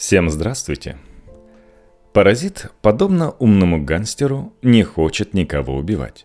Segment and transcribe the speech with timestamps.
[0.00, 0.96] Всем здравствуйте.
[2.14, 6.24] Паразит, подобно умному гангстеру, не хочет никого убивать.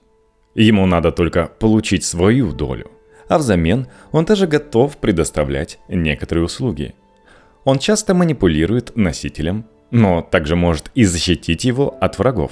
[0.56, 2.90] Ему надо только получить свою долю,
[3.28, 6.96] а взамен он тоже готов предоставлять некоторые услуги.
[7.66, 12.52] Он часто манипулирует носителем, но также может и защитить его от врагов.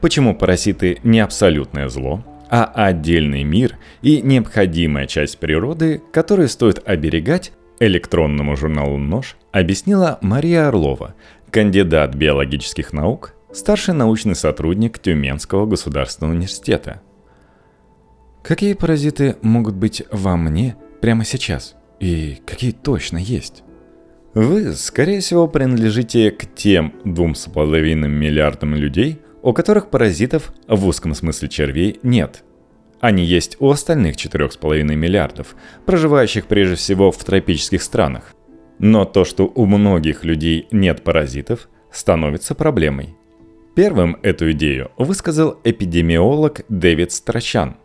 [0.00, 7.52] Почему паразиты не абсолютное зло, а отдельный мир и необходимая часть природы, которую стоит оберегать,
[7.80, 11.14] электронному журналу «Нож» объяснила Мария Орлова,
[11.50, 17.02] кандидат биологических наук, старший научный сотрудник Тюменского государственного университета.
[18.42, 21.74] Какие паразиты могут быть во мне прямо сейчас?
[22.00, 23.62] И какие точно есть?
[24.34, 30.86] Вы, скорее всего, принадлежите к тем двум с половиной миллиардам людей, у которых паразитов в
[30.86, 32.44] узком смысле червей нет–
[33.00, 35.54] они есть у остальных 4,5 миллиардов,
[35.86, 38.34] проживающих прежде всего в тропических странах.
[38.78, 43.16] Но то, что у многих людей нет паразитов, становится проблемой.
[43.74, 47.76] Первым эту идею высказал эпидемиолог Дэвид Страчан.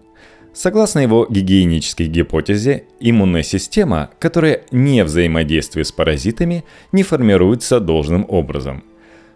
[0.53, 8.83] Согласно его гигиенической гипотезе, иммунная система, которая не взаимодействует с паразитами, не формируется должным образом.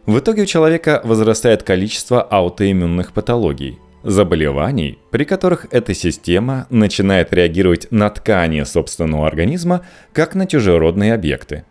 [0.06, 7.88] В итоге у человека возрастает количество аутоиммунных патологий– заболеваний, при которых эта система начинает реагировать
[7.92, 11.66] на ткани собственного организма как на чужеродные объекты.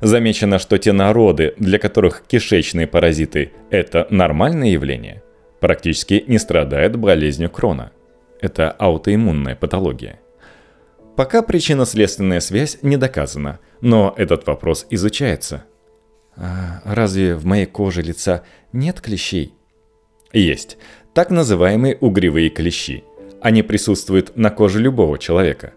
[0.00, 5.22] Замечено, что те народы, для которых кишечные паразиты– это нормальное явление,
[5.60, 7.92] практически не страдают болезнью Крона.
[8.40, 10.20] Это аутоиммунная патология.
[11.16, 15.64] Пока причинно-следственная связь не доказана, но этот вопрос изучается.
[16.36, 19.54] А разве в моей коже лица нет клещей?
[20.32, 20.76] Есть
[21.14, 23.04] так называемые угревые клещи.
[23.40, 25.72] Они присутствуют на коже любого человека.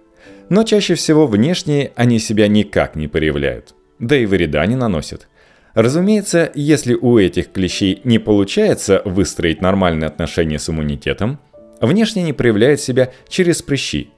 [0.50, 5.28] Но чаще всего внешне они себя никак не проявляют, да и вреда не наносят.
[5.74, 11.40] Разумеется, если у этих клещей не получается выстроить нормальные отношения с иммунитетом,
[11.82, 14.10] внешне они проявляют себя через прыщи.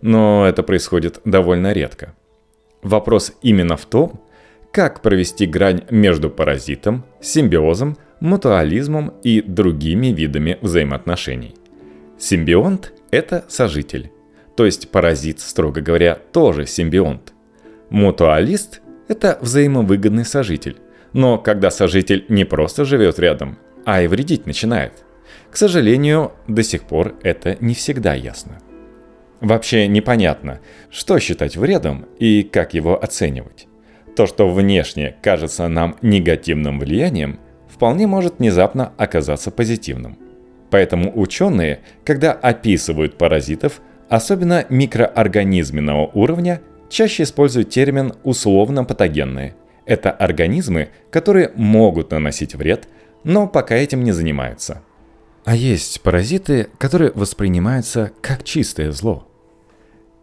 [0.00, 2.14] Но это происходит довольно редко.
[2.82, 4.22] Вопрос именно в том,
[4.70, 11.54] как провести грань между паразитом, симбиозом, мутуализмом и другими видами взаимоотношений.
[12.18, 14.12] Симбионт– это сожитель,
[14.56, 17.34] то есть паразит, строго говоря, тоже симбионт.
[17.90, 20.76] Мутуалист– это взаимовыгодный сожитель,
[21.12, 25.04] но когда сожитель не просто живет рядом, а и вредить начинает.
[25.50, 28.60] К сожалению, до сих пор это не всегда ясно.
[29.40, 30.60] Вообще непонятно,
[30.90, 33.66] что считать вредом и как его оценивать.
[34.14, 37.40] То, что внешне кажется нам негативным влиянием,
[37.72, 40.18] вполне может внезапно оказаться позитивным.
[40.70, 49.54] Поэтому ученые, когда описывают паразитов, особенно микроорганизменного уровня, чаще используют термин «условно-патогенные».
[49.84, 52.88] Это организмы, которые могут наносить вред,
[53.24, 54.82] но пока этим не занимаются.
[55.44, 59.26] А есть паразиты, которые воспринимаются как чистое зло.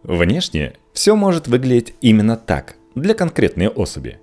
[0.04, 4.20] Внешне все может выглядеть именно так, для конкретной особи.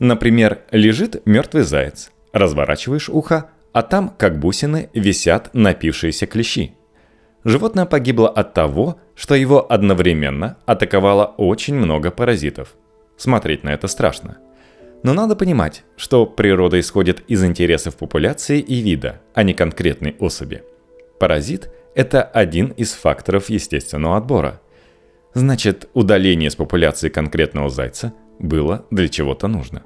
[0.00, 6.74] Например, лежит мертвый заяц, разворачиваешь ухо, а там, как бусины, висят напившиеся клещи.
[7.44, 12.74] Животное погибло от того, что его одновременно атаковало очень много паразитов.
[13.16, 14.38] Смотреть на это страшно.
[15.02, 20.62] Но надо понимать, что природа исходит из интересов популяции и вида, а не конкретной особи.
[21.18, 24.60] Паразит– это один из факторов естественного отбора–
[25.34, 29.82] Значит, удаление с популяции конкретного зайца было для чего-то нужно.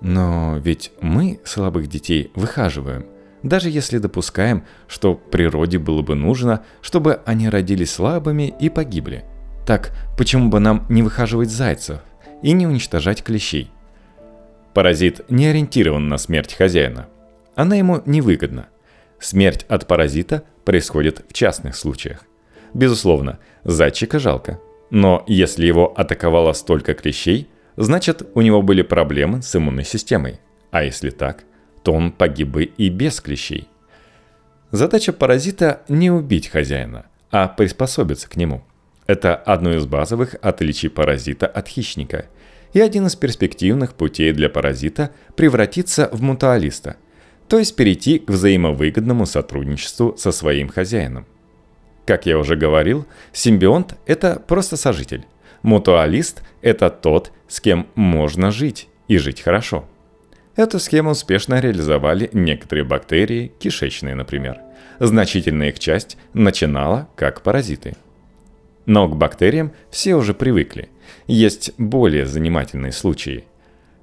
[0.00, 3.06] Но ведь мы слабых детей выхаживаем,
[3.42, 9.24] даже если допускаем, что природе было бы нужно, чтобы они родились слабыми и погибли.
[9.66, 12.00] Так почему бы нам не выхаживать зайцев
[12.42, 13.70] и не уничтожать клещей?
[14.74, 17.08] Паразит не ориентирован на смерть хозяина.
[17.54, 18.68] Она ему невыгодна.
[19.18, 22.24] Смерть от паразита происходит в частных случаях.
[22.72, 24.60] Безусловно, зайчика жалко.
[24.90, 30.40] Но если его атаковало столько клещей, значит у него были проблемы с иммунной системой.
[30.70, 31.44] А если так,
[31.82, 33.68] то он погиб бы и без клещей.
[34.70, 38.62] Задача паразита не убить хозяина, а приспособиться к нему.
[39.06, 42.26] Это одно из базовых отличий паразита от хищника
[42.72, 46.96] и один из перспективных путей для паразита превратиться в мутуалиста,
[47.48, 51.26] то есть перейти к взаимовыгодному сотрудничеству со своим хозяином.
[52.06, 55.26] Как я уже говорил, симбионт– это просто сожитель.
[55.62, 59.84] Мутуалист– это тот, с кем можно жить и жить хорошо.
[60.56, 64.60] Эту схему успешно реализовали некоторые бактерии, кишечные, например.
[65.00, 67.96] Значительная их часть начинала как паразиты.
[68.86, 70.88] Но к бактериям все уже привыкли.
[71.26, 73.44] Есть более занимательные случаи.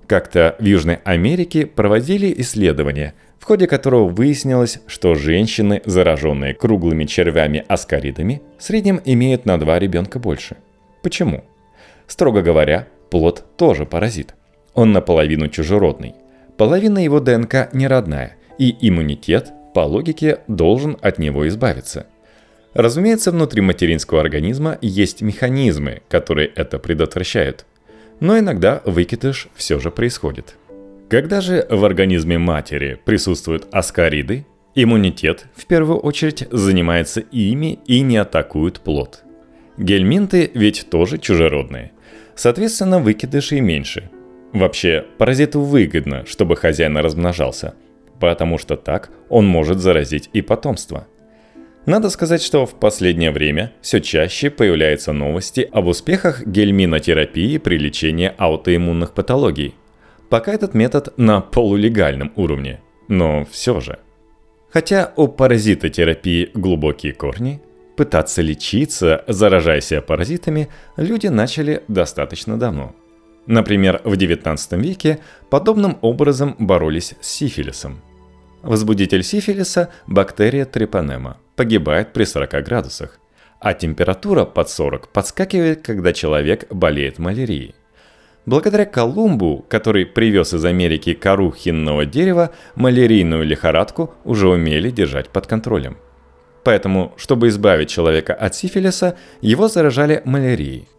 [0.08, 8.42] Как-то в Южной Америке проводили исследование, в ходе которого выяснилось, что женщины, зараженные круглыми червями-аскаридами,
[8.58, 10.58] в среднем имеют на два ребенка больше.
[11.02, 11.46] Почему?
[12.08, 14.36] Строго говоря, плод тоже паразит.
[14.74, 16.16] Он наполовину чужеродный.
[16.58, 22.08] Половина его ДНК не родная, и иммунитет, по логике, должен от него избавиться.
[22.74, 27.66] Разумеется, внутри материнского организма есть механизмы, которые это предотвращают–
[28.20, 30.56] но иногда выкидыш все же происходит.
[31.10, 34.46] Когда же в организме матери присутствуют аскариды,
[34.76, 39.24] иммунитет в первую очередь занимается ими и не атакует плод.
[39.78, 41.92] Гельминты ведь тоже чужеродные.
[42.38, 44.10] Соответственно, выкидышей меньше.
[44.54, 47.74] Вообще, паразиту выгодно, чтобы хозяин размножался,
[48.22, 51.06] потому что так он может заразить и потомство–
[51.88, 58.30] надо сказать, что в последнее время все чаще появляются новости об успехах гельминотерапии при лечении
[58.38, 59.74] аутоиммунных патологий.
[60.30, 64.00] Пока этот метод на полулегальном уровне, но все же.
[64.70, 67.62] Хотя у паразитотерапии глубокие корни,
[67.98, 72.96] пытаться лечиться, заражая себя паразитами, люди начали достаточно давно.
[73.48, 78.02] Например, в 19 веке подобным образом боролись с сифилисом.
[78.62, 83.20] Возбудитель сифилиса– бактерия трепанема– погибает при 40 градусах,
[83.60, 87.76] а температура под 40 подскакивает, когда человек болеет малярией.
[88.46, 95.48] Благодаря Колумбу, который привез из Америки кору хинного дерева, малярийную лихорадку уже умели держать под
[95.48, 95.98] контролем.
[96.68, 100.90] Поэтому, чтобы избавить человека от сифилиса, его заражали малярией.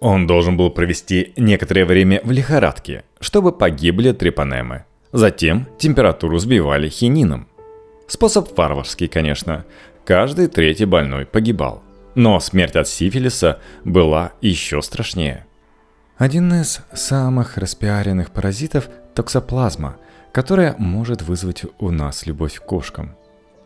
[0.00, 4.86] Он должен был провести некоторое время в лихорадке, чтобы погибли трепанемы.
[5.12, 7.46] Затем температуру сбивали хинином.
[8.06, 9.66] Способ варварский, конечно,
[10.06, 11.82] каждый третий больной погибал.
[12.14, 15.44] Но смерть от сифилиса была еще страшнее.
[16.16, 19.98] Один из самых распиаренных паразитов– токсоплазма,
[20.32, 23.14] которая может вызвать у нас любовь к кошкам.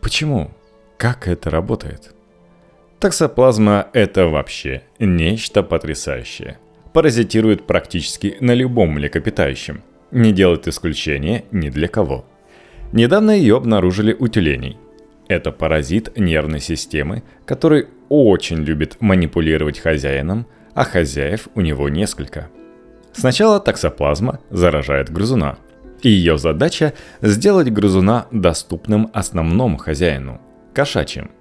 [0.01, 0.51] Почему?
[1.03, 2.15] Как это работает?
[3.01, 6.59] Токсоплазма– это вообще нечто потрясающее.
[6.93, 9.83] Паразитирует практически на любом млекопитающем.
[10.11, 12.23] Не делает исключения ни для кого.
[12.93, 14.77] Недавно ее обнаружили у тюленей.
[15.27, 22.47] Это паразит нервной системы, который очень любит манипулировать хозяином, а хозяев у него несколько.
[23.11, 25.57] Сначала таксоплазма заражает грызуна.
[26.01, 30.39] И ее задача– сделать грызуна доступным основному хозяину–
[30.73, 31.31] кошачьим.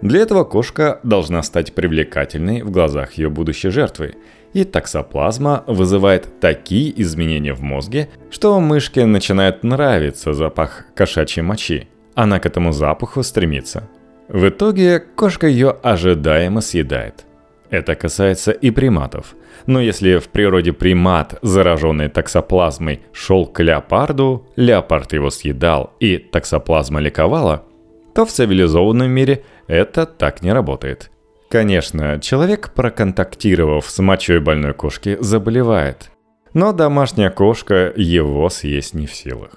[0.00, 4.16] Для этого кошка должна стать привлекательной в глазах ее будущей жертвы,
[4.52, 12.38] и таксоплазма вызывает такие изменения в мозге, что мышке начинает нравиться запах кошачьей мочи– она
[12.38, 13.88] к этому запаху стремится.
[14.28, 17.24] В итоге кошка ее ожидаемо съедает.
[17.70, 19.34] Это касается и приматов.
[19.66, 27.00] Но если в природе примат, зараженный таксоплазмой, шел к леопарду, леопард его съедал и таксоплазма
[27.00, 27.64] ликовала,
[28.14, 31.10] то в цивилизованном мире это так не работает.
[31.48, 36.10] Конечно, человек, проконтактировав с мочой больной кошки, заболевает.
[36.54, 39.50] Но домашняя кошка его съесть не в силах.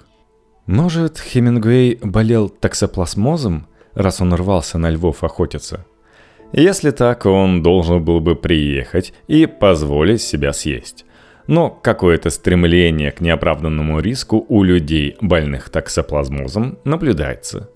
[0.66, 5.86] Может, Хемингуэй болел токсоплазмозом, раз он рвался на львов охотиться?
[6.52, 11.04] Если так, он должен был бы приехать и позволить себя съесть.
[11.46, 17.70] Но какое-то стремление к неоправданному риску у людей, больных токсоплазмозом, наблюдается.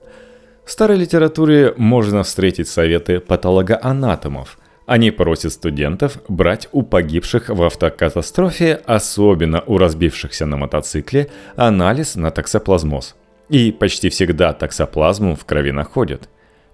[0.64, 4.58] В старой литературе можно встретить советы патологоанатомов,
[4.90, 12.32] они просят студентов брать у погибших в автокатастрофе, особенно у разбившихся на мотоцикле, анализ на
[12.32, 13.14] токсоплазмоз.
[13.48, 16.28] И почти всегда токсоплазму в крови находят.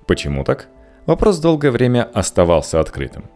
[0.07, 0.69] Почему так?
[1.05, 3.26] Вопрос долгое время оставался открытым.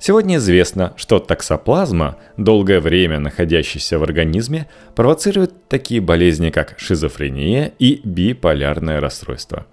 [0.00, 8.00] Сегодня известно, что токсоплазма, долгое время находящаяся в организме, провоцирует такие болезни, как шизофрения и
[8.02, 9.66] биполярное расстройство,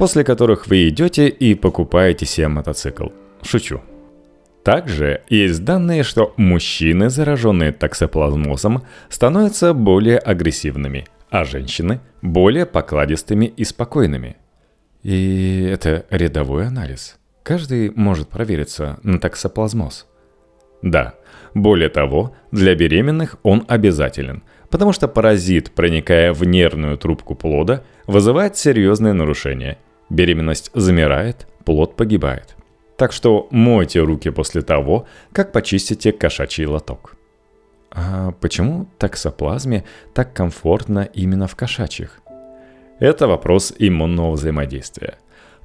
[0.00, 3.08] после которых вы идете и покупаете себе мотоцикл.
[3.42, 3.82] Шучу.
[4.64, 13.62] Также есть данные, что мужчины, зараженные токсоплазмозом, становятся более агрессивными, а женщины– более покладистыми и
[13.62, 14.38] спокойными.
[15.02, 17.18] И это рядовой анализ.
[17.42, 20.06] Каждый может провериться на токсоплазмоз.
[20.80, 21.14] Да,
[21.52, 28.56] более того, для беременных он обязателен, потому что паразит, проникая в нервную трубку плода, вызывает
[28.56, 29.76] серьезные нарушения.
[30.10, 32.56] Беременность замирает, плод погибает.
[32.96, 37.16] Так что мойте руки после того, как почистите кошачий лоток.
[37.90, 42.20] А почему таксоплазме так комфортно именно в кошачьих?
[42.98, 45.14] Это вопрос иммунного взаимодействия.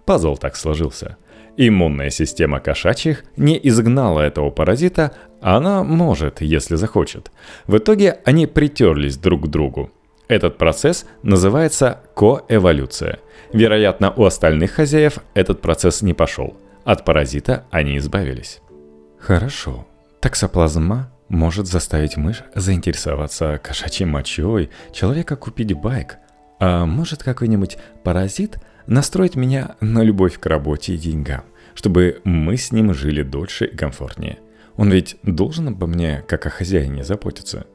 [0.06, 1.18] Пазл так сложился.
[1.58, 5.12] Иммунная система кошачьих не изгнала этого паразита,
[5.42, 7.32] Она может, если захочет.
[7.68, 9.92] В итоге они притерлись друг к другу.
[10.28, 13.20] Этот процесс называется коэволюция.
[13.54, 16.58] Вероятно, у остальных хозяев этот процесс не пошел.
[16.84, 18.62] От паразита они избавились.
[19.20, 19.88] Хорошо.
[20.20, 26.18] Таксоплазма может заставить мышь заинтересоваться кошачьей мочой, человека купить байк.
[26.60, 32.72] А может какой-нибудь паразит настроить меня на любовь к работе и деньгам, чтобы мы с
[32.72, 34.40] ним жили дольше и комфортнее.
[34.78, 37.66] Он ведь должен обо мне, как о хозяине, заботиться.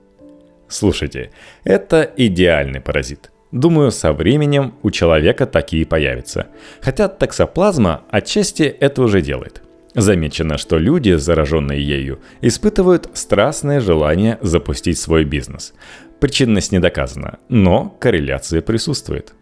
[0.71, 1.33] Слушайте,
[1.65, 3.31] это идеальный паразит.
[3.50, 6.47] Думаю, со временем у человека такие появятся.
[6.81, 9.62] Хотя таксоплазма отчасти это уже делает.
[9.95, 15.75] Замечено, что люди, зараженные ею, испытывают страстное желание запустить свой бизнес.
[16.21, 19.35] Причинность не доказана, но корреляция присутствует.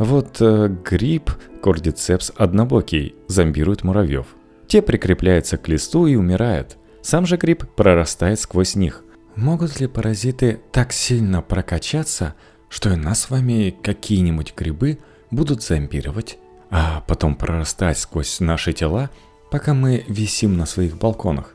[0.00, 1.30] Вот э, гриб
[1.62, 4.26] кордицепс однобокий зомбирует муравьев.
[4.66, 6.76] Те прикрепляются к листу и умирают.
[7.02, 9.04] Сам же гриб прорастает сквозь них.
[9.40, 12.34] Могут ли паразиты так сильно прокачаться,
[12.68, 14.98] что и нас с вами какие-нибудь грибы
[15.30, 16.36] будут зомбировать,
[16.70, 19.08] а потом прорастать сквозь наши тела,
[19.50, 21.54] пока мы висим на своих балконах?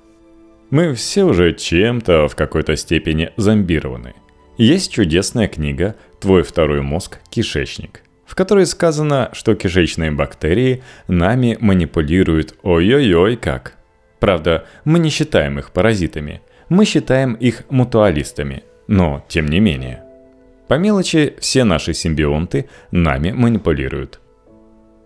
[0.71, 4.15] Мы все уже чем-то в какой-то степени зомбированы.
[4.57, 12.55] Есть чудесная книга «Твой второй мозг– кишечник», в которой сказано, что кишечные бактерии нами манипулируют
[12.63, 13.75] ой-ой-ой как.
[14.19, 20.03] Правда, мы не считаем их паразитами, мы считаем их мутуалистами, но тем не менее.
[20.67, 24.19] По мелочи все наши симбионты нами манипулируют.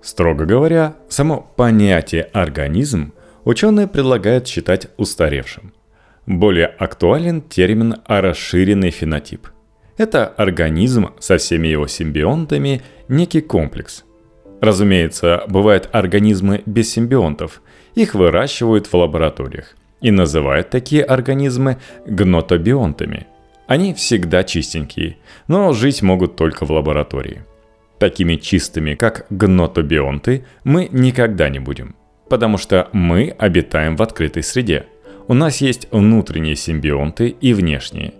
[0.01, 3.13] Строго говоря, само понятие «организм»
[3.43, 5.73] ученые предлагают считать устаревшим.
[6.25, 9.47] Более актуален термин «расширенный фенотип».
[9.97, 14.05] Это организм со всеми его симбионтами, некий комплекс.
[14.61, 17.61] Разумеется, бывают организмы без симбионтов.
[17.95, 23.27] Их выращивают в лабораториях и называют такие организмы гнотобионтами.
[23.67, 27.43] Они всегда чистенькие, но жить могут только в лаборатории.
[27.99, 31.95] Такими чистыми, как гнотобионты, мы никогда не будем,
[32.29, 34.85] потому что мы обитаем в открытой среде.
[35.27, 38.13] У нас есть внутренние симбионты и внешние.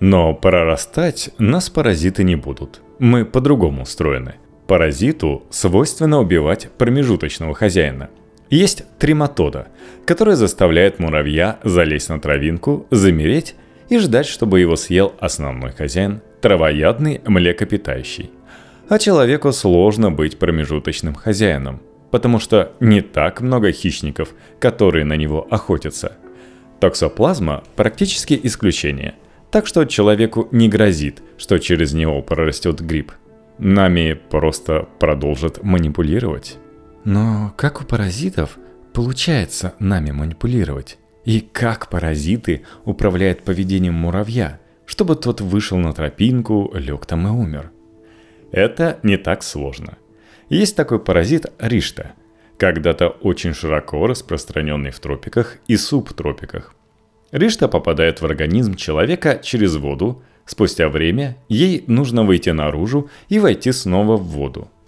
[0.00, 2.82] Но прорастать нас паразиты не будут.
[2.98, 4.34] Мы по-другому устроены.
[4.66, 8.10] Паразиту свойственно убивать промежуточного хозяина–
[8.50, 9.68] есть трематода,
[10.06, 13.54] которая заставляет муравья залезть на травинку, замереть
[13.88, 18.30] и ждать, чтобы его съел основной хозяин, травоядный млекопитающий.
[18.88, 21.80] А человеку сложно быть промежуточным хозяином,
[22.10, 26.14] потому что не так много хищников, которые на него охотятся.
[26.80, 29.14] Токсоплазма практически исключение,
[29.52, 33.12] так что человеку не грозит, что через него прорастет гриб.
[33.58, 36.56] Нами просто продолжат манипулировать.
[37.04, 38.58] Но как у паразитов
[38.92, 40.98] получается нами манипулировать?
[41.24, 47.70] И как паразиты управляют поведением муравья, чтобы тот вышел на тропинку, лег там и умер?
[48.52, 49.96] Это не так сложно.
[50.48, 52.12] Есть такой паразит ришта,
[52.58, 56.74] когда-то очень широко распространенный в тропиках и субтропиках.
[57.30, 63.72] Ришта попадает в организм человека через воду, спустя время ей нужно выйти наружу и войти
[63.72, 64.68] снова в воду–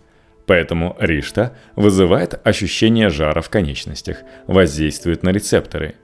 [0.47, 5.95] Поэтому ришта вызывает ощущение жара в конечностях, воздействует на рецепторы.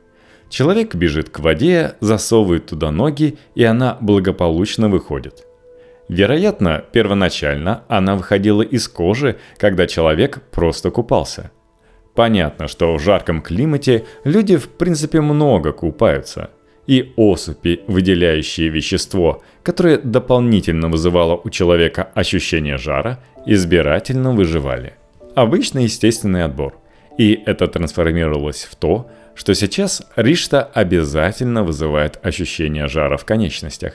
[0.49, 5.45] Человек бежит к воде, засовывает туда ноги, и она благополучно выходит.
[6.09, 11.51] Вероятно, первоначально она выходила из кожи, когда человек просто купался.
[12.15, 16.51] Понятно, что в жарком климате люди в принципе много купаются–
[16.89, 24.95] и особи, выделяющие вещество, которое дополнительно вызывало у человека ощущение жара, избирательно выживали.
[25.35, 26.79] Обычный естественный отбор.
[27.19, 33.95] И это трансформировалось в то, что сейчас ришта обязательно вызывает ощущение жара в конечностях.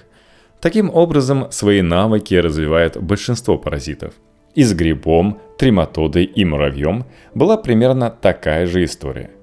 [0.62, 4.14] Таким образом, свои навыки развивает большинство паразитов.
[4.54, 9.32] И с грибом, трематодой и муравьем была примерно такая же история–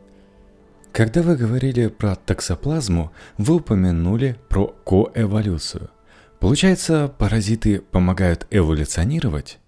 [0.93, 5.91] когда вы говорили про токсоплазму, вы упомянули про коэволюцию.
[6.39, 9.59] Получается, паразиты помогают эволюционировать?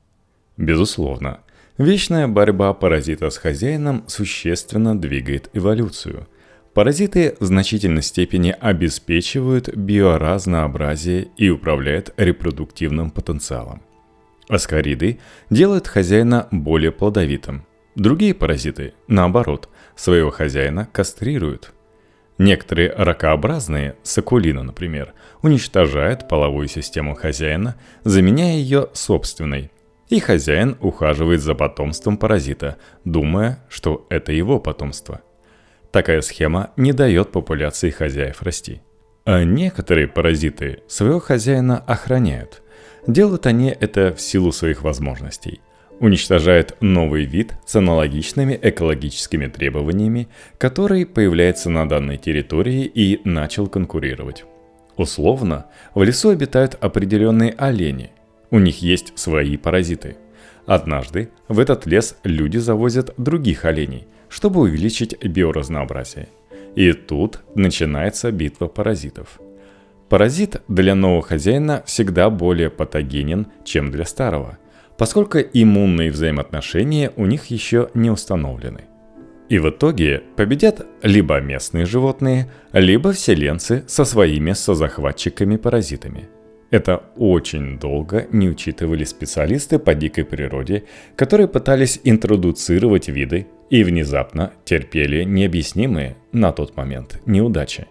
[0.56, 1.40] Безусловно.
[1.78, 6.28] Вечная борьба паразита с хозяином существенно двигает эволюцию.
[6.74, 13.82] Паразиты в значительной степени обеспечивают биоразнообразие и управляют репродуктивным потенциалом.
[14.48, 15.18] Аскариды
[15.50, 17.66] делают хозяина более плодовитым.
[17.94, 21.72] Другие паразиты, наоборот, своего хозяина кастрируют.
[22.38, 29.70] Некоторые ракообразные, сакулина, например, уничтожают половую систему хозяина, заменяя ее собственной.
[30.08, 35.20] И хозяин ухаживает за потомством паразита, думая, что это его потомство.
[35.90, 38.80] такая схема не дает популяции хозяев расти.
[39.24, 42.62] А некоторые паразиты своего хозяина охраняют.
[43.06, 45.60] Делают они это в силу своих возможностей.
[46.02, 50.26] Уничтожают новый вид с аналогичными экологическими требованиями,
[50.58, 54.44] который появляется на данной территории и начал конкурировать.
[54.96, 58.10] Условно, в лесу обитают определенные олени.
[58.50, 60.16] У них есть свои паразиты.
[60.66, 66.26] Однажды в этот лес люди завозят других оленей, чтобы увеличить биоразнообразие.
[66.74, 69.38] И тут начинается битва паразитов.
[70.08, 74.58] Паразит для нового хозяина всегда более патогенен, чем для старого,
[75.02, 78.82] поскольку иммунные взаимоотношения у них еще не установлены.
[79.48, 86.28] И в итоге победят либо местные животные, либо вселенцы со своими созахватчиками-паразитами.
[86.70, 90.84] Это очень долго не учитывали специалисты по дикой природе,
[91.16, 97.88] которые пытались интродуцировать виды и внезапно терпели необъяснимые на тот момент неудачи.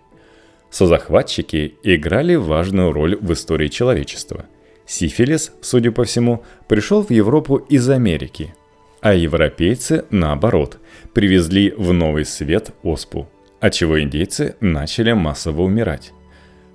[0.70, 4.46] Созахватчики играли важную роль в истории человечества.
[4.92, 8.54] Сифилис, судя по всему, пришел в Европу из Америки,
[9.00, 10.80] а европейцы, наоборот,
[11.14, 13.30] привезли в новый свет оспу,
[13.62, 16.12] отчего индейцы начали массово умирать.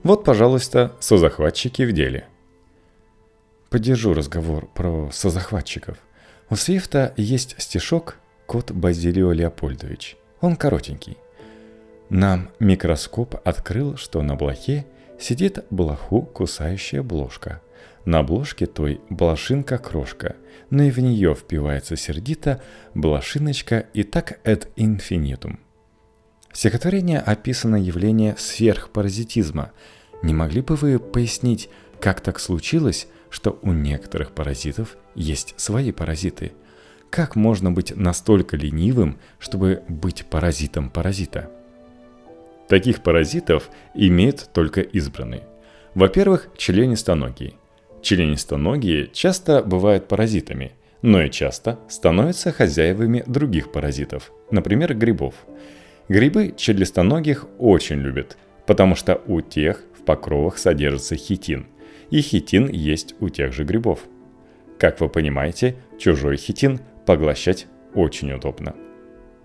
[0.02, 2.26] Вот, пожалуйста, созахватчики в деле.
[3.68, 5.98] Поддержу разговор про созахватчиков.
[6.48, 10.16] У Свифта есть стишок «Кот Базилио Леопольдович».
[10.40, 11.18] Он коротенький.
[12.08, 14.86] Нам микроскоп открыл, что на блохе
[15.18, 17.62] сидит блоху кусающая бложка.
[18.04, 20.36] На бложке той блошинка-крошка,
[20.70, 22.62] но и в нее впивается сердито
[22.94, 25.60] блошиночка и так эт инфинитум.
[26.52, 29.72] В стихотворении описано явление сверхпаразитизма–
[30.22, 31.68] не могли бы вы пояснить,
[32.00, 36.52] как так случилось, что у некоторых паразитов есть свои паразиты?
[37.10, 41.50] Как можно быть настолько ленивым, чтобы быть паразитом паразита?
[42.68, 45.42] Таких паразитов имеют только избранные.
[45.94, 47.54] Во-первых, членистоногие.
[48.02, 55.34] Членистоногие часто бывают паразитами, но и часто становятся хозяевами других паразитов, например, грибов.
[56.08, 61.66] Грибы членистоногих очень любят, потому что у тех покровах содержится хитин,
[62.10, 64.00] и хитин есть у тех же грибов.
[64.78, 68.74] Как вы понимаете, чужой хитин поглощать очень удобно.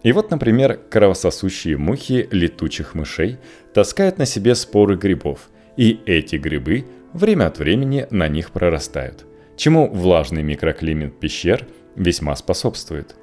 [0.04, 3.38] И вот, например, кровососущие мухи летучих мышей
[3.74, 9.26] таскают на себе споры грибов, и эти грибы время от времени на них прорастают,
[9.58, 13.16] чему влажный микроклимат пещер весьма способствует.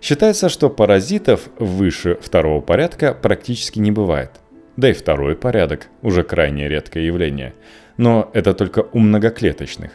[0.00, 4.32] Считается, что паразитов выше второго порядка практически не бывает–
[4.78, 7.52] да и второй порядок– уже крайне редкое явление.
[7.96, 9.90] Но это только у многоклеточных.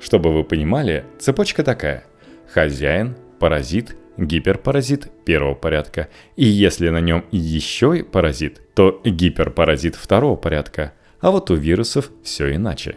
[0.00, 2.04] Чтобы вы понимали, цепочка такая.
[2.50, 6.08] Хозяин, паразит, гиперпаразит первого порядка.
[6.36, 10.92] И если на нем еще и паразит, то гиперпаразит второго порядка.
[11.20, 12.96] А вот у вирусов все иначе.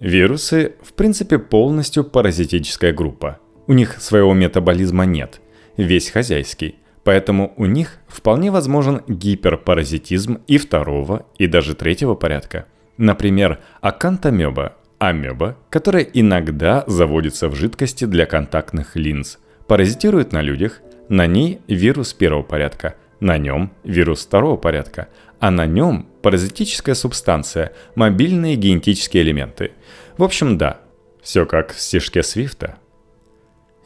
[0.00, 3.38] Вирусы, в принципе, полностью паразитическая группа.
[3.66, 5.40] У них своего метаболизма нет.
[5.76, 6.76] Весь хозяйский.
[7.04, 12.66] Поэтому у них вполне возможен гиперпаразитизм и второго, и даже третьего порядка.
[12.98, 19.38] Например, акантомеба, амеба, которая иногда заводится в жидкости для контактных линз,
[19.70, 25.06] паразитирует на людях, на ней вирус первого порядка, на нем вирус второго порядка,
[25.38, 29.70] а на нем паразитическая субстанция, мобильные генетические элементы.
[30.18, 30.80] В общем, да,
[31.22, 32.78] все как в стишке Свифта.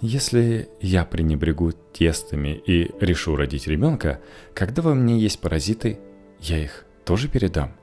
[0.00, 4.20] Если я пренебрегу тестами и решу родить ребенка,
[4.54, 5.98] когда во мне есть паразиты,
[6.40, 7.76] я их тоже передам?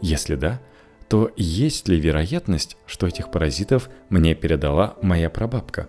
[0.00, 0.60] Если да,
[1.08, 5.88] то есть ли вероятность, что этих паразитов мне передала моя прабабка?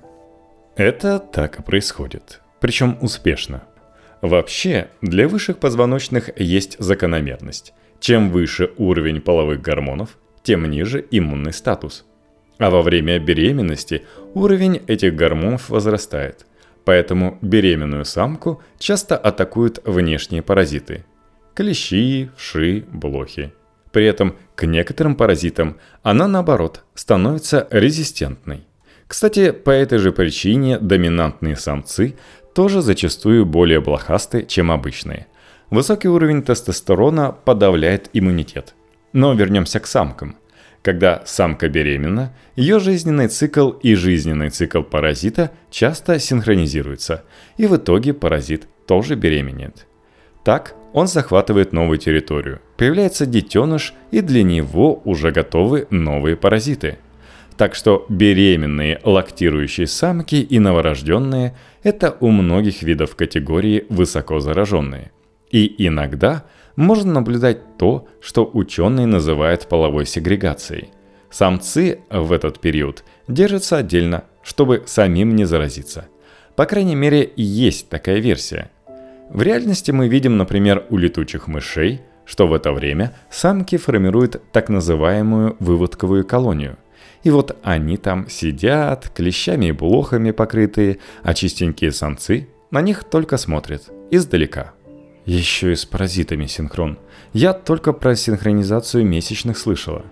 [0.80, 2.40] Это так и происходит.
[2.62, 3.64] Причем успешно.
[4.22, 7.74] Вообще, для высших позвоночных есть закономерность.
[8.00, 12.06] Чем выше уровень половых гормонов, тем ниже иммунный статус–
[12.60, 16.46] а во время беременности уровень этих гормонов возрастает.
[16.86, 21.06] Поэтому беременную самку часто атакуют внешние паразиты–
[21.56, 23.54] клещи, вши, блохи.
[23.92, 28.69] При этом к некоторым паразитам она, наоборот, становится резистентной.
[29.10, 32.16] Кстати, по этой же причине доминантные самцы
[32.56, 35.28] тоже зачастую более блохасты, чем обычные.
[35.70, 38.74] Высокий уровень тестостерона подавляет иммунитет.
[39.12, 40.38] Но вернемся к самкам–
[40.82, 47.26] когда самка беременна, ее жизненный цикл и жизненный цикл паразита часто синхронизируются,
[47.58, 49.88] и в итоге паразит тоже беременеет.
[50.46, 56.98] Так он захватывает новую территорию, появляется детеныш, и для него уже готовы новые паразиты.
[57.60, 65.12] Так что беременные лактирующие самки и новорожденные– это у многих видов категории высоко зараженные.
[65.52, 66.46] И иногда
[66.78, 70.92] можно наблюдать то, что ученые называют половой сегрегацией.
[71.30, 76.06] Самцы в этот период держатся отдельно, чтобы самим не заразиться.
[76.56, 78.72] По крайней мере, есть такая версия.
[79.30, 84.70] В реальности мы видим, например, у летучих мышей, что в это время самки формируют так
[84.70, 86.78] называемую выводковую колонию.
[87.24, 93.38] И вот они там сидят, клещами и блохами покрытые, а чистенькие самцы на них только
[93.38, 94.74] смотрят, издалека–
[95.30, 96.98] еще и с паразитами синхрон.
[97.34, 100.04] Я только про синхронизацию месячных слышала.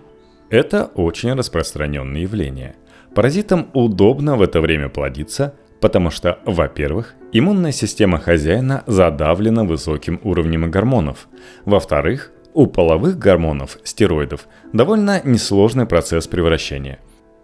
[0.48, 2.76] Это очень распространенное явление.
[3.16, 10.70] Паразитам удобно в это время плодиться, потому что, во-первых, иммунная система хозяина задавлена высоким уровнем
[10.70, 11.26] гормонов.
[11.64, 16.98] Во-вторых, у половых гормонов, стероидов, довольно несложный процесс превращения.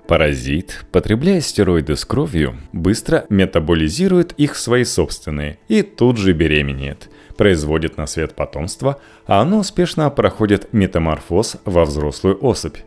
[0.06, 7.08] Паразит, потребляя стероиды с кровью, быстро метаболизирует их в свои собственные и тут же беременеет–
[7.36, 12.78] производит на свет потомство, а оно успешно проходит метаморфоз во взрослую особь.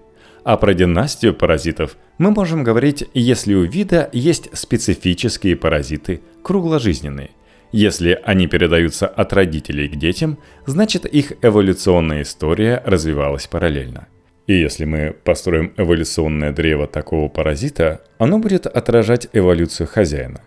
[0.43, 7.31] А про династию паразитов мы можем говорить, если у вида есть специфические паразиты, кругложизненные.
[7.71, 14.07] Если они передаются от родителей к детям, значит их эволюционная история развивалась параллельно.
[14.47, 20.41] И если мы построим эволюционное древо такого паразита, оно будет отражать эволюцию хозяина.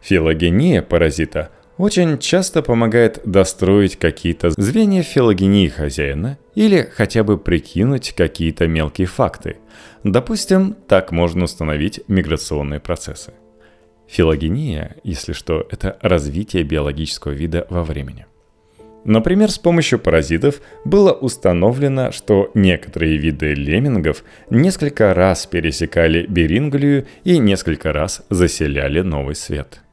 [0.00, 8.66] Филогения паразита очень часто помогает достроить какие-то звенья филогении хозяина или хотя бы прикинуть какие-то
[8.66, 9.56] мелкие факты.
[10.04, 13.34] Допустим, так можно установить миграционные процессы.
[14.08, 18.26] Филогения, если что, это развитие биологического вида во времени.
[19.04, 27.38] Например, с помощью паразитов было установлено, что некоторые виды леммингов несколько раз пересекали Беринглию и
[27.38, 29.80] несколько раз заселяли Новый Свет–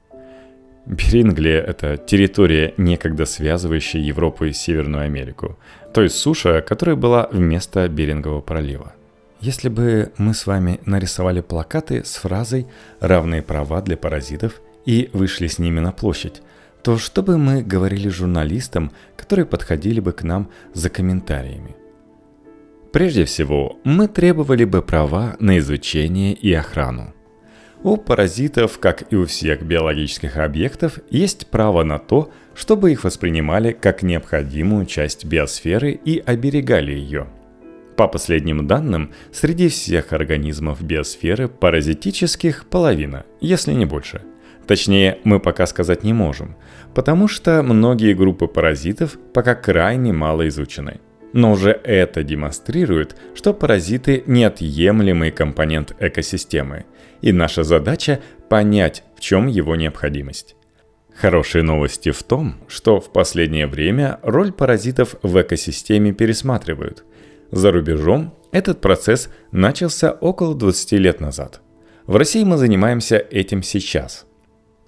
[0.86, 5.58] Беринглия– это территория, некогда связывающая Европу и Северную Америку,
[5.94, 8.94] то есть суша, которая была вместо Берингового пролива.
[9.42, 12.68] Если бы мы с вами нарисовали плакаты с фразой
[13.00, 16.42] «равные права для паразитов» и вышли с ними на площадь,
[16.84, 21.76] то что бы мы говорили журналистам, которые подходили бы к нам за комментариями?
[22.94, 27.14] Прежде всего, мы требовали бы права на изучение и охрану–
[27.84, 33.72] у паразитов, как и у всех биологических объектов, есть право на то, чтобы их воспринимали
[33.72, 37.28] как необходимую часть биосферы и оберегали ее.
[37.96, 44.22] По последним данным, среди всех организмов биосферы паразитических половина, если не больше.
[44.68, 46.56] Точнее, мы пока сказать не можем,
[46.94, 51.00] потому что многие группы паразитов пока крайне мало изучены–
[51.34, 56.86] но уже это демонстрирует, что паразиты– неотъемлемый компонент экосистемы,
[57.22, 60.56] и наша задача– понять, в чем его необходимость.
[61.16, 67.06] Хорошие новости в том, что в последнее время роль паразитов в экосистеме пересматривают.
[67.52, 71.62] За рубежом этот процесс начался около 20 лет назад.
[72.08, 74.26] В России мы занимаемся этим сейчас.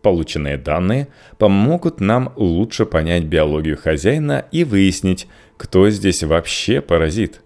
[0.01, 7.41] Полученные данные помогут нам лучше понять биологию хозяина и выяснить, кто здесь вообще паразит.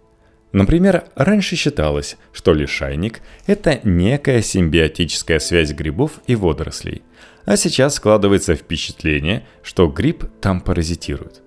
[0.54, 7.04] Например, раньше считалось, что лишайник– это некая симбиотическая связь грибов и водорослей,
[7.46, 11.44] а сейчас складывается впечатление, что гриб там паразитирует.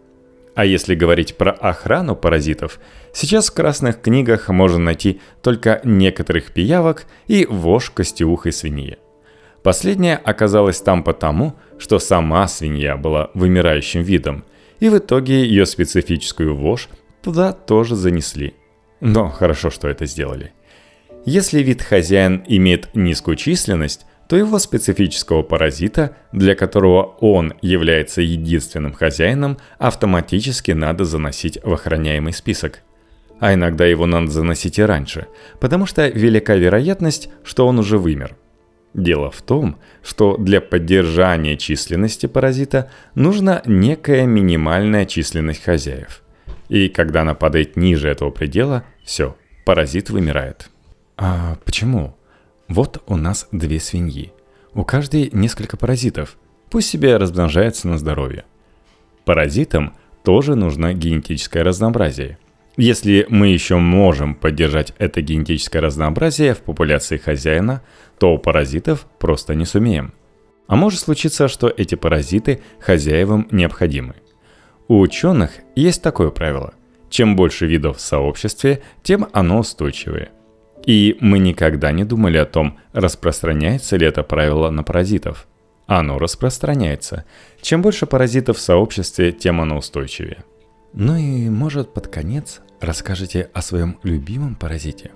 [0.60, 2.80] А если говорить про охрану паразитов,
[3.14, 8.98] сейчас в красных книгах можно найти только некоторых пиявок и вошь костеухой свиньи.
[9.62, 14.44] Последняя оказалась там потому, что сама свинья была вымирающим видом,
[14.80, 16.90] и в итоге ее специфическую вошь
[17.22, 18.52] туда тоже занесли.
[19.00, 20.52] Но хорошо, что это сделали.
[21.24, 28.92] Если вид хозяин имеет низкую численность, то его специфического паразита, для которого он является единственным
[28.92, 32.82] хозяином, автоматически надо заносить в охраняемый список.
[33.40, 35.26] А иногда его надо заносить и раньше,
[35.58, 38.36] потому что велика вероятность, что он уже вымер–
[38.94, 46.22] Дело в том, что для поддержания численности паразита нужна некая минимальная численность хозяев.
[46.68, 50.70] И когда она падает ниже этого предела, все, паразит вымирает.
[51.16, 52.16] А почему?
[52.70, 54.32] Вот у нас две свиньи.
[54.74, 56.36] У каждой несколько паразитов.
[56.70, 58.44] Пусть себе размножается на здоровье.
[59.24, 62.38] Паразитам тоже нужно генетическое разнообразие.
[62.76, 67.82] Если мы еще можем поддержать это генетическое разнообразие в популяции хозяина,
[68.20, 70.14] то у паразитов просто не сумеем.
[70.68, 74.14] А может случиться, что эти паразиты хозяевам необходимы.
[74.86, 76.74] У ученых есть такое правило.
[77.08, 80.30] Чем больше видов в сообществе, тем оно устойчивее.
[80.84, 85.46] И мы никогда не думали о том, распространяется ли это правило на паразитов.
[85.86, 87.24] оно распространяется.
[87.60, 90.44] Чем больше паразитов в сообществе, тем оно устойчивее.
[90.92, 95.10] Ну и, может, под конец расскажете о своем любимом паразите?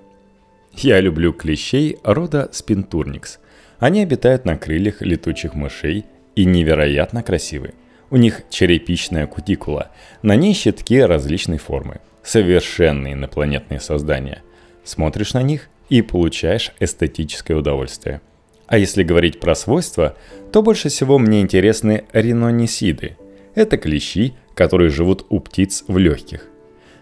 [0.73, 3.39] Я люблю клещей рода спинтурникс.
[3.79, 7.73] Они обитают на крыльях летучих мышей и невероятно красивы.
[8.09, 12.01] У них черепичная кутикула, на ней щитки различной формы.
[12.23, 14.41] Совершенные инопланетные создания.
[14.85, 18.21] Смотришь на них и получаешь эстетическое удовольствие.
[18.67, 20.15] А если говорить про свойства,
[20.51, 23.17] то больше всего мне интересны ринонисиды.
[23.55, 26.47] Это клещи, которые живут у птиц в легких.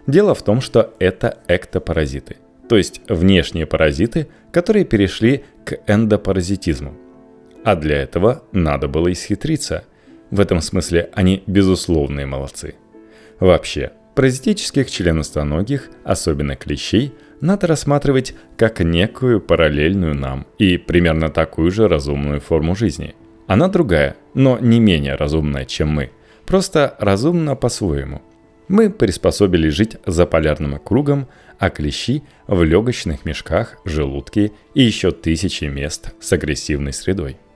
[0.06, 2.36] Дело в том, что это эктопаразиты,
[2.68, 6.94] то есть внешние паразиты, которые перешли к эндопаразитизму.
[7.64, 9.84] А для этого надо было исхитриться.
[10.30, 12.74] В этом смысле они безусловные молодцы.
[13.40, 21.86] Вообще, паразитических членостоногих, особенно клещей, надо рассматривать как некую параллельную нам и примерно такую же
[21.86, 23.14] разумную форму жизни.
[23.46, 26.10] Она другая, но не менее разумная, чем мы–
[26.46, 28.22] Просто разумно по-своему.
[28.68, 31.28] Мы приспособились жить за полярным кругом,
[31.58, 37.36] а клещи в легочных мешках, желудке и еще тысячи мест с агрессивной средой–